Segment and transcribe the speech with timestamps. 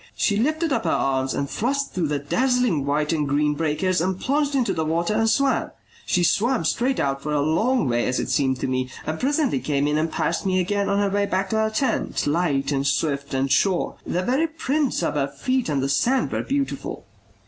[0.15, 4.19] She lifted up her arms and thrust through the dazzling white and green breakers and
[4.19, 5.69] plunged into the water and swam;
[6.07, 9.59] she swam straight out for a long way as it seemed to me, and presently
[9.59, 12.87] came in and passed me again on her way back to her tent, light and
[12.87, 13.93] swift and sure.
[14.03, 17.05] The very prints of her feet on the sand were beautiful.